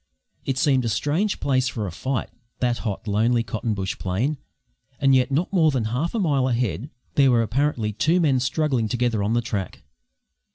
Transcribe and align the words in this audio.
"'It 0.51 0.57
seemed 0.57 0.83
a 0.83 0.89
strange 0.89 1.39
place 1.39 1.67
for 1.67 1.85
a 1.85 1.91
fight 1.91 2.31
that 2.57 2.79
hot, 2.79 3.07
lonely, 3.07 3.43
cotton 3.43 3.75
bush 3.75 3.99
plain. 3.99 4.37
And 4.99 5.13
yet 5.13 5.29
not 5.31 5.53
more 5.53 5.69
than 5.69 5.83
half 5.93 6.15
a 6.15 6.19
mile 6.19 6.47
ahead 6.47 6.89
there 7.13 7.29
were 7.29 7.43
apparently 7.43 7.93
two 7.93 8.19
men 8.19 8.39
struggling 8.39 8.87
together 8.87 9.21
on 9.21 9.33
the 9.33 9.43
track. 9.43 9.83